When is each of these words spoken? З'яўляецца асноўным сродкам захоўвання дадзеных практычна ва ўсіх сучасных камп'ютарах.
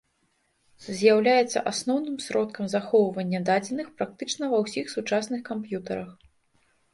З'яўляецца 0.99 1.61
асноўным 1.71 2.15
сродкам 2.27 2.65
захоўвання 2.75 3.43
дадзеных 3.51 3.93
практычна 4.01 4.43
ва 4.55 4.63
ўсіх 4.65 4.85
сучасных 4.95 5.45
камп'ютарах. 5.51 6.11